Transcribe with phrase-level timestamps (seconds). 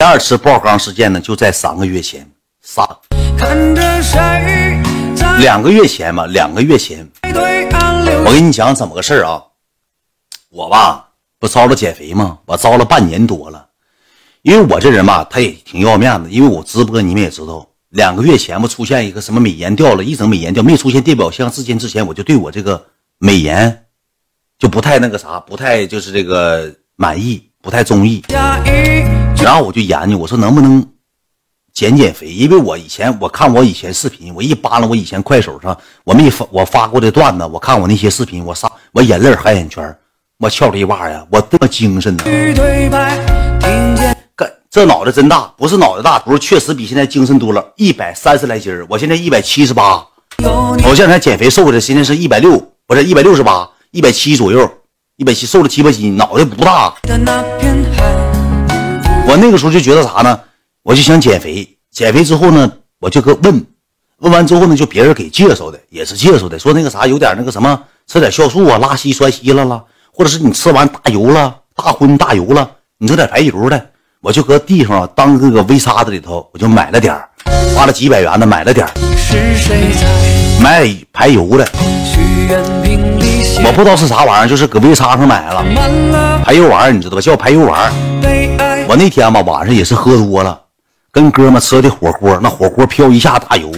[0.00, 2.26] 第二次爆缸事件呢，就在三个月前，
[2.62, 2.82] 三
[5.38, 7.06] 两个月前吧，两个月前，
[8.24, 9.42] 我跟你讲怎么个事儿啊？
[10.48, 12.38] 我吧，不招了减肥吗？
[12.46, 13.66] 我招了半年多了，
[14.40, 22.86] 因为我这人吧，他也挺要面子，因为我直播你们也知道，两个月前吧出现一个什么美颜掉了，一整美颜掉，没出现电表箱事件之前，我就对我这个
[23.18, 23.84] 美颜
[24.58, 28.24] 就不太那个啥，不太就是这个满意，不太中意。
[29.42, 30.86] 然后我就研究，我说能不能
[31.72, 32.28] 减减肥？
[32.28, 39.96] 因为我以前我看我以前视频，我一扒拉我以前快手上我没发我发过的段子，我看我那些视频，我上我眼泪黑眼圈，
[40.38, 42.24] 我翘着一把呀，我这么精神呢。
[44.36, 50.06] 干这脑袋真大，不是脑袋大，不是确实比现在精神多了，一百三十来斤我现在一百七十八，
[50.38, 54.70] 我这两天减肥瘦的，现在是一百六，不是一百六十八，一百七左右，
[55.16, 56.94] 一百七瘦了七八斤，脑袋不大。
[59.26, 60.38] 我那个时候就觉得啥呢？
[60.82, 61.76] 我就想减肥。
[61.90, 63.66] 减肥之后呢，我就搁问，
[64.18, 73.86] 问完之后呢，就别人给介绍的，也是介绍的，说那个啥有点那个什么，吃点酵素啊，拉稀酸稀了了，或者是你吃完大油了，大荤大油了，你整点排油的。
[74.20, 77.14] 我就搁地上当那个微沙子里头，我就买了点
[77.74, 78.86] 花了几百元的买了点
[80.60, 81.66] 买排油的。
[83.64, 85.64] 我不知道是啥玩意儿，就是搁微沙上买了
[86.44, 87.20] 排油丸，你知道吧？
[87.20, 88.69] 叫排油丸。
[88.90, 90.62] 我那天吧晚上也是喝多了，
[91.12, 93.70] 跟哥们吃的火锅，那火锅飘一下大油，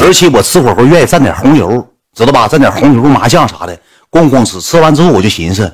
[0.00, 2.48] 而且我吃火锅愿意蘸点红油，知道吧？
[2.48, 3.78] 蘸点红油麻酱啥的，
[4.10, 4.58] 咣咣吃。
[4.62, 5.70] 吃完之后我就寻思，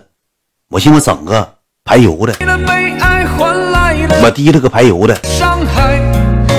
[0.69, 1.49] 我寻思整个
[1.85, 2.35] 排油的，
[4.21, 5.17] 我提了个排油的。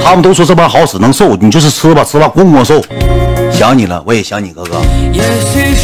[0.01, 2.81] 他们都说这玩意好使能瘦，你就是吃吧，吃吧咣咣瘦。
[3.57, 4.79] 想你了，我也想你哥哥。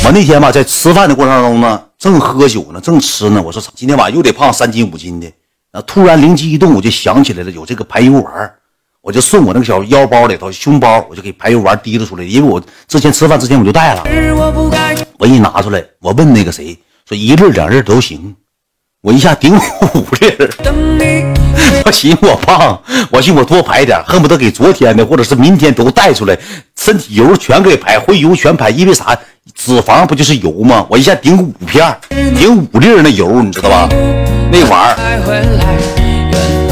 [0.06, 1.82] 我那天吧在吃饭的过程中呢。
[1.98, 3.42] 正喝酒呢，正吃呢。
[3.42, 5.28] 我说，今天晚上又得胖三斤五斤的。
[5.72, 8.54] 啊，突然灵机一动，我就想起来了，有这个排油丸
[9.02, 12.24] 我就顺我那个小腰包里头胸包，我就给排油丸提溜出来。
[12.24, 14.04] 因为我之前吃饭之前我就带了，
[15.18, 16.78] 我一拿出来，我问那个谁
[17.10, 18.36] 说一粒两粒都行，
[19.04, 20.34] 我一下顶五粒。
[21.86, 22.82] 我寻思我胖，
[23.12, 26.40] 我寻思我多排点，恨不得给昨天的或者是明天都带出来，
[26.80, 28.70] 身体油全给排，回油全排。
[28.70, 29.14] 因为啥？
[29.54, 30.86] 脂肪不就是油吗？
[30.90, 33.90] 我一下顶五片，顶五粒那油，你知道吧？
[34.50, 34.96] 那玩意儿，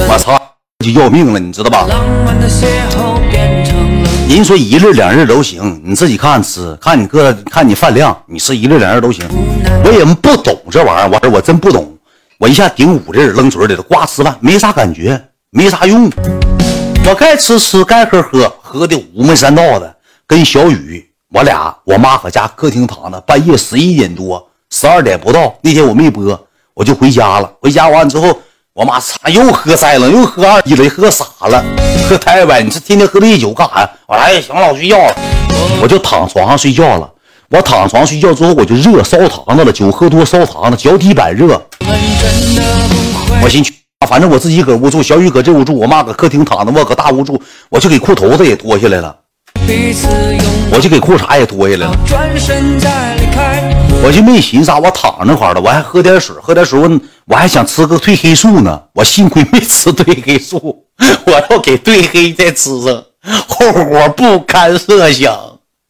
[0.08, 0.42] 我操，
[0.86, 1.86] 就要命了，你知道吧？
[4.30, 9.26] 人说一粒两粒都行，你自己看吃，看你个看你饭量，你吃一粒两粒都行。
[9.84, 11.86] 我也不懂这玩意儿，我我真不懂。
[12.42, 15.22] 我一下顶五粒扔嘴里头，呱吃饭没啥感觉，
[15.52, 16.10] 没啥用。
[17.06, 21.08] 我该吃吃，该喝喝，喝的五眉三道的，跟小雨。
[21.32, 25.54] 我俩，我妈搁家客厅躺着，半夜十一点多，十二点不到。
[25.62, 27.54] 那天我没播，我就回家了。
[27.62, 28.36] 回家完之后，
[28.74, 31.64] 我妈操，又喝栽了，又喝二逼了，喝傻了，
[32.10, 32.64] 喝太歪。
[32.64, 33.90] 你这天天喝这酒干啥呀？
[34.08, 35.16] 我说哎，行了，我睡觉了，
[35.80, 37.08] 我就躺床上睡觉了。
[37.50, 41.62] 我躺床睡觉之后，我就热烧堂子了，酒喝多烧堂子，脚底板热。
[43.44, 43.74] 我心去，
[44.08, 49.16] 反正我自己搁屋住，小雨搁这屋住，我妈搁客厅躺着，我搁大屋住，我就给裤头子也脱下来了。
[50.72, 51.96] 我就给裤衩也脱下来了，
[54.04, 56.90] 我就没寻啥，我躺那块了，我还喝点水，喝点水，我
[57.26, 60.86] 我还想吃个褪黑素呢，我幸亏没吃褪黑素，
[61.26, 63.04] 我要给褪黑再吃上，
[63.48, 65.36] 后果不堪设想。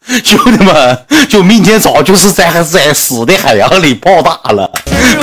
[0.26, 0.98] 兄弟们，
[1.30, 4.70] 就明天早就是在在死的海洋里泡大了，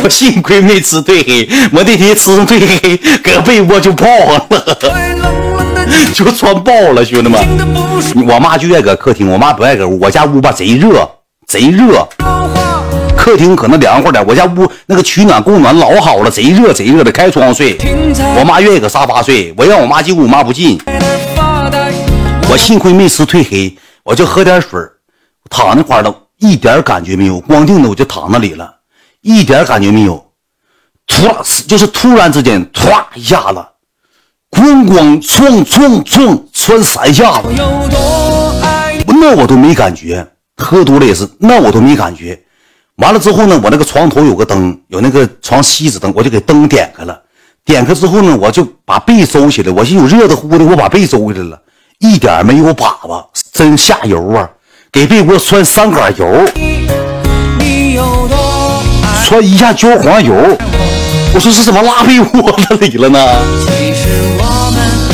[0.04, 4.46] 我幸亏没吃褪黑，我那天吃上褪黑，搁被窝就爆了。
[6.14, 7.40] 就穿爆了，兄弟们！
[8.26, 9.98] 我妈就爱搁客厅，我妈不爱搁屋。
[10.00, 11.08] 我家屋吧贼热，
[11.46, 12.06] 贼热。
[13.16, 17.76] 客厅可能凉快点，我家屋那个取暖供暖老好了，贼热贼热的，开窗睡。
[18.38, 20.80] 我妈愿意搁沙发睡，我让我妈进屋，我妈不进。
[22.50, 23.76] 我幸亏没吃褪黑，
[24.08, 24.80] 我就喝点水，
[25.50, 28.74] 躺那块儿了，一点感觉没有，光腚的我就躺那里了，
[29.20, 30.32] 一点感觉没有。
[31.06, 31.36] 突然
[31.66, 33.62] 就是突然之间，唰一下子。
[34.50, 37.48] 咣咣撞撞撞，穿三下子，
[39.08, 40.26] 那我都没感觉。
[40.56, 42.42] 喝多了也是，那我都没感觉。
[42.94, 47.20] 完了之后呢，我那个床头有个灯，有那个床锡纸灯，我就给灯点开了。
[47.62, 49.70] 点开之后呢，我就把被收起来。
[49.70, 51.62] 我寻有热的乎的，我把被收起来了，
[51.98, 54.48] 一点没有粑粑，真下油啊！
[54.92, 56.24] 给被窝穿三杆油，
[59.24, 60.32] 穿一下焦黄油。
[61.34, 63.18] 我说是怎么拉被窝子里了呢？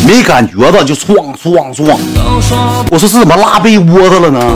[0.06, 1.98] 没感觉到就撞撞撞！
[2.90, 4.54] 我说是怎么拉被窝子了呢？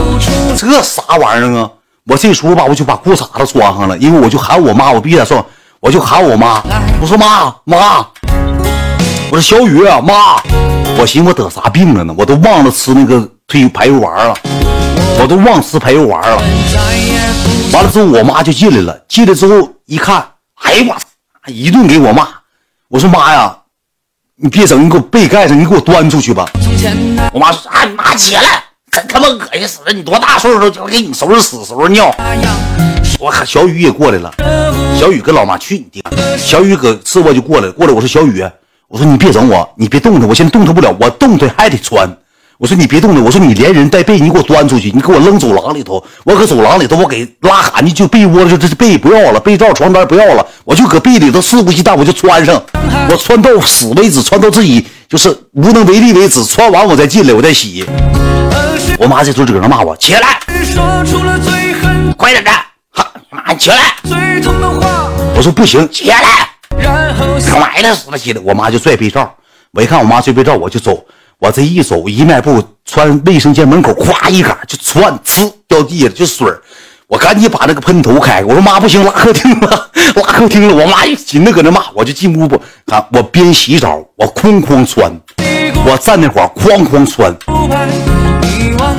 [0.55, 1.67] 这啥玩意儿啊？
[2.05, 5.43] 我这时候吧，我就把裤衩子穿上了，因为我就喊我妈，我必须得说，
[5.79, 6.61] 我就喊我妈，
[7.01, 8.05] 我说妈妈，
[9.31, 10.35] 我说小雨，妈，
[10.99, 12.13] 我寻思我得啥病了呢？
[12.17, 14.35] 我都忘了吃那个退排油丸了，
[15.17, 16.35] 我都忘吃排油丸了。
[17.71, 20.21] 完了之后，我妈就进来了，进来之后一看，
[20.55, 21.05] 哎呀我操
[21.47, 22.27] 一顿给我骂。
[22.89, 23.55] 我说妈呀，
[24.35, 26.49] 你别整，你给我被盖上，你给我端出去吧。
[27.31, 28.61] 我妈说啊，你妈起来，
[28.91, 29.93] 真他妈恶心死了！
[29.93, 32.13] 你多大岁数就给你收拾屎收拾尿。
[33.21, 34.33] 我靠小雨也过来了，
[34.99, 36.03] 小雨跟老妈去你爹。
[36.37, 38.45] 小雨搁次卧就过来，过来我说小雨，
[38.89, 42.11] 我说你别整我，你别动他，我现在动他不了，我动他还得穿。
[42.57, 52.59] 我说你别动他，我说你连人带被你给我端出去，你给我扔走廊里头，我搁走廊里头我给拉喊去，就被窝就这被不要了，被罩床单不要了，我就搁被里头肆无忌惮我就穿上，
[53.09, 57.85] 我穿到死为止，穿到自己就是无能为力为止，穿完我再进来我再洗。
[58.97, 60.39] 我妈这时候就搁那骂我起来，
[62.17, 62.49] 快点的，
[62.89, 63.77] 哈妈起来。
[65.35, 66.23] 我说不行，起来，干
[67.59, 68.41] 埋了死了起来。
[68.43, 69.33] 我妈就拽被罩，
[69.71, 71.05] 我一看我妈拽被罩我就走。
[71.39, 76.45] 我这一走，一迈步，穿卫生间门口，咵一杆就窜，呲掉地下就水
[77.07, 80.75] 我赶紧把那个喷头开，我说妈不行，拉客厅了，拉客厅了。
[80.75, 85.09] 我妈一紧的搁那骂，我就进屋不，看我边洗澡，我哐哐穿，
[85.85, 87.33] 我站那会儿哐哐穿，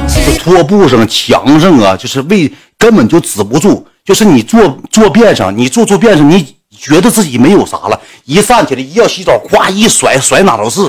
[0.09, 10.89] 就拖布上、墙上啊，就是为根本就止不住，就是你坐坐便上，你坐坐便上，你觉得自己没有啥了，一站起来一要洗澡，咵一甩，甩哪都是。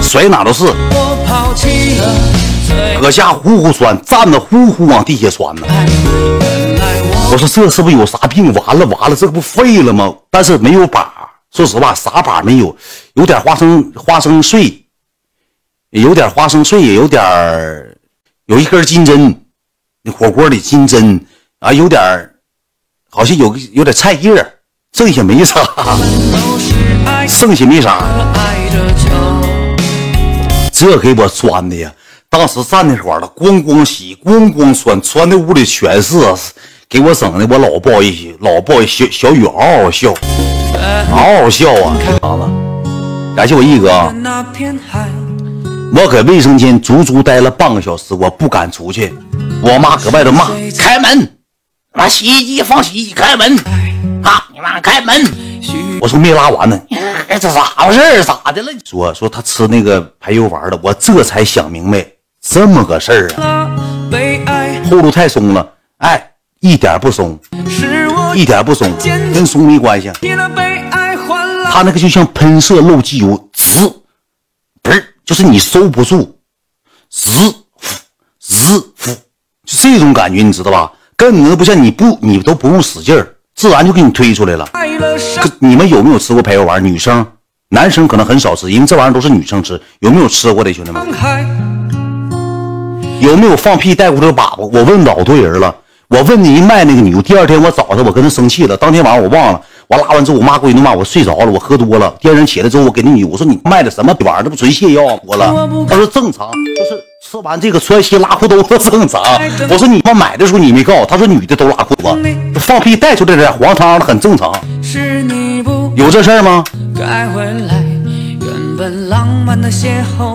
[0.00, 0.66] 甩哪都是，
[3.00, 5.66] 搁下呼呼酸，站着呼呼往地下窜呢。
[7.32, 8.52] 我说这是不是有啥病？
[8.52, 10.14] 完了完了，这不废了吗？
[10.30, 11.12] 但是没有把，
[11.52, 12.76] 说实话啥把没有，
[13.14, 14.84] 有点花生花生碎，
[15.90, 17.20] 有点花生碎，也有点
[18.46, 19.34] 有一根金针，
[20.02, 21.24] 那火锅里金针
[21.58, 22.30] 啊，有点
[23.14, 24.32] 好像有有点菜叶，
[24.96, 25.60] 剩下没啥，
[27.28, 28.04] 剩下没啥。
[30.72, 31.92] 这给我穿的呀！
[32.30, 36.16] 当时站那块儿了，咣咣洗，咣咣穿，穿的屋里全是，
[36.88, 39.06] 给我整的我老不好意思，老不好意思。
[39.06, 40.14] 小小雨嗷嗷笑，
[41.10, 41.94] 嗷嗷笑啊！
[42.22, 42.50] 好了，
[43.36, 43.90] 感谢我毅哥。
[45.94, 49.12] 我搁卫生间足足待了半个小时，我不敢出去。
[49.60, 50.48] 我妈搁外头骂
[50.78, 51.30] ：“开门！
[51.92, 53.56] 把洗衣机放洗衣机，开门！
[54.24, 55.14] 啊，你妈开门！”
[56.00, 56.80] 我说没拉完呢。
[57.28, 58.72] 哎，这咋回事咋的了？
[58.84, 62.04] 说说他吃那个排油丸了，我这才想明白
[62.40, 63.70] 这么个事儿啊！
[64.90, 67.38] 后路太松了，哎，一点不松，
[68.34, 68.90] 一点不松，
[69.32, 70.10] 跟松没关系。
[71.70, 73.88] 他那个就像喷射漏机油，滋，
[74.82, 76.38] 不是，就是你收不住，
[77.10, 77.54] 滋，
[78.40, 79.10] 滋，呼，
[79.64, 80.92] 就这种感觉，你知道吧？
[81.22, 83.24] 根本不像你不，你都不用使劲儿。
[83.54, 84.68] 自然就给你推出来了。
[85.60, 86.84] 你们有没有吃过排油丸？
[86.84, 87.24] 女生、
[87.68, 89.80] 男生可能很少吃，因为这玩意儿都是女生吃。
[90.00, 91.00] 有没有吃过的兄弟们？
[93.20, 94.68] 有没有放屁带过这个粑粑？
[94.72, 95.72] 我问老多人了。
[96.08, 98.76] 我问你卖那个牛，第二天我早上我跟他生气了。
[98.76, 102.12] 当天晚上我忘了，我拉完之后，我妈过去骂我睡着了，我喝多了。
[102.20, 104.42] 第二天起来之后，我给那女我说你卖的什么玩意儿？
[104.42, 105.22] 这不纯泻药吗？
[105.24, 107.00] 我了，他说正常，就是
[107.32, 109.22] 吃完这个穿西拉裤兜子正常。
[109.70, 114.52] 我说你妈买的时候你没告诉他说女的都拉裤子，放屁带出来点黄汤的很正常。
[115.96, 116.62] 有这事儿吗？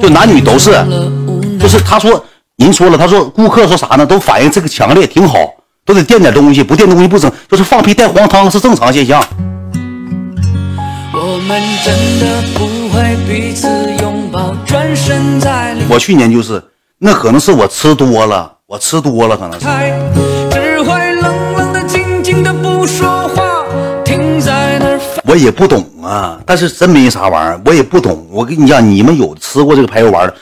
[0.01, 0.71] 就男女都是，
[1.59, 2.25] 就是他说
[2.55, 4.03] 您说了，他说顾客说啥呢？
[4.03, 5.37] 都反映这个强烈挺好。
[5.85, 9.23] 都得垫点东西，不垫东西不整，就是放屁带黄汤是正常现象。
[15.89, 16.61] 我去年就是，
[16.99, 19.67] 那可能是我吃多了，我吃多了可能是。
[25.29, 28.25] 我也不懂啊，但是真没啥玩意儿，我也不懂。
[28.31, 30.33] 我跟你讲，你们有吃过这个排油丸？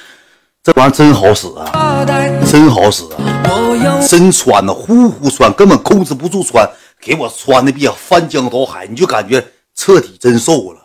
[0.64, 2.06] 这玩意儿真好使啊，
[2.50, 6.66] 真好使啊，真穿的呼呼穿，根本控制不住穿，
[7.02, 9.46] 给我穿的比翻江倒海，你就感觉
[9.76, 10.80] 彻底真瘦了。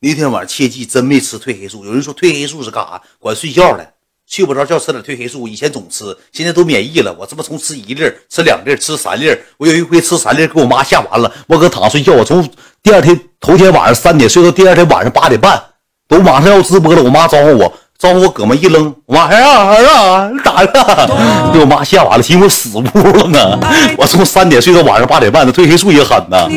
[0.00, 3.02] 那天晚上切记真没吃褪黑素，有人说褪黑素是干啥？
[3.18, 3.86] 管睡觉的，
[4.30, 7.12] 睡不着觉吃点褪黑素，以前总吃，现在都免疫了。
[7.18, 12.48] 我这不从吃一粒吃两粒吃三粒我有一回吃三粒给我妈吓完了，我搁躺睡觉，我从
[12.80, 15.60] 第二天头天晚上三点睡到第二天晚上八点半，
[16.08, 17.72] 都马上要直播了，我妈招呼我。
[17.98, 21.52] 招呼我哥们一扔，我妈儿啊儿啊，咋了？
[21.52, 23.60] 给我妈吓完了，寻思我死屋了呢。
[23.98, 26.48] 我从三点睡到晚上八点半，那褪黑素也狠呐，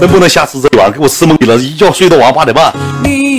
[0.00, 2.74] 真不能瞎吃这玩意儿，给我吃懵逼了，一觉睡到晚上八点半。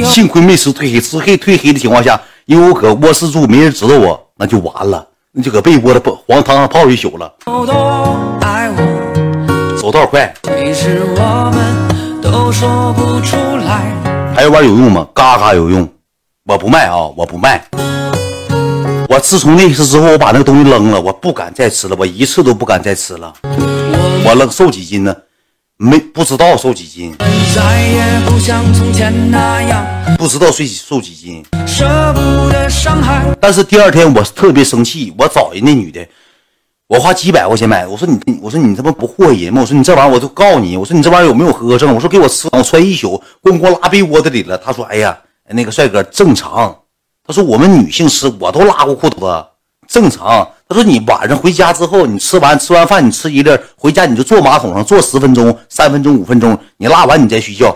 [0.06, 2.20] 幸亏没吃褪黑，吃黑褪黑的情况下，
[2.52, 7.34] 因为我搁卧室住，没人知道我，那就完了，那就搁被窝里泡黄汤泡一宿了。
[9.80, 10.34] 走道快。
[10.44, 13.96] 其实我们都说不出来。
[14.36, 15.08] 还有玩有用吗？
[15.14, 15.88] 嘎嘎有用，
[16.46, 17.64] 我不卖啊，我不卖。
[19.08, 23.34] 我自从那次之后，我把那个东西扔了，我不敢再吃了，我一次都不敢再吃了。
[24.26, 25.16] 我扔瘦几斤呢？
[25.78, 27.16] 没不知道瘦几斤，
[27.56, 28.62] 再也不想
[29.02, 29.84] 前那样
[30.16, 31.44] 不知道谁瘦几斤。
[31.66, 32.20] 舍不
[32.52, 33.26] 得伤害。
[33.42, 36.08] 但是第二天我特别生气，我找人那女的，
[36.86, 39.62] 我花几百块钱买的，我说你，我说你他妈不祸人吗？
[39.62, 41.92] 我说你这玩意儿我就告你，我说你这玩意儿有没有合格证？
[41.96, 44.56] 我说给我吃，我穿一宿，咣咣拉被窝子里了。
[44.56, 45.18] 他说，哎呀，
[45.50, 46.78] 那个帅哥正常。
[47.26, 49.46] 他说我们女性吃我都拉过裤头子，
[49.88, 50.48] 正常。
[50.70, 57.76] 他说你晚上回家之后，你吃完吃完饭，你吃一粒，回家你就坐马桶上坐十分钟、三分钟、五分钟，你拉完你再睡觉。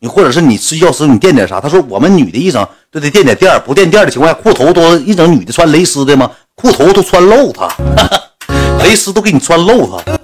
[0.00, 1.58] 你或者是你睡觉时你垫点啥？
[1.60, 6.30] 他说我们女的一整都得垫点垫不垫垫的情况下，裤头都一整女的穿蕾丝的吗？
[6.54, 7.68] 裤头都穿漏它，
[8.84, 10.18] 蕾丝都给你穿漏它。